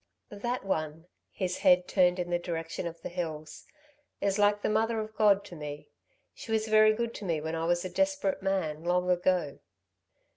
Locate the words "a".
7.85-7.87